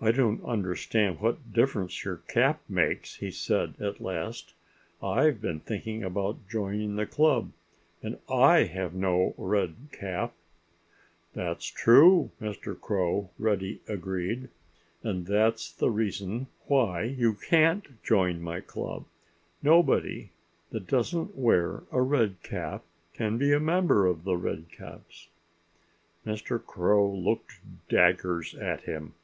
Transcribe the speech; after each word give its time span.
"I 0.00 0.12
don't 0.12 0.44
understand 0.44 1.18
what 1.18 1.52
difference 1.52 2.04
your 2.04 2.18
cap 2.28 2.60
makes," 2.68 3.16
he 3.16 3.32
said 3.32 3.74
at 3.80 4.00
last. 4.00 4.54
"I've 5.02 5.40
been 5.40 5.58
thinking 5.58 6.04
about 6.04 6.48
joining 6.48 6.94
the 6.94 7.04
club. 7.04 7.50
And 8.00 8.16
I 8.32 8.62
have 8.62 8.94
no 8.94 9.34
red 9.36 9.74
cap." 9.90 10.34
"That's 11.34 11.66
true, 11.66 12.30
Mr. 12.40 12.80
Crow," 12.80 13.30
Reddy 13.40 13.80
agreed. 13.88 14.50
"And 15.02 15.26
that's 15.26 15.72
the 15.72 15.90
reason 15.90 16.46
why 16.68 17.02
you 17.02 17.34
can't 17.34 18.00
join 18.04 18.40
my 18.40 18.60
club. 18.60 19.04
Nobody 19.64 20.30
that 20.70 20.86
doesn't 20.86 21.36
wear 21.36 21.82
a 21.90 22.02
red 22.02 22.40
cap 22.44 22.84
can 23.14 23.36
be 23.36 23.52
a 23.52 23.58
member 23.58 24.06
of 24.06 24.22
The 24.22 24.36
Redcaps." 24.36 25.26
Mr. 26.24 26.64
Crow 26.64 27.10
looked 27.12 27.58
daggers 27.88 28.54
at 28.54 28.82
him. 28.82 29.14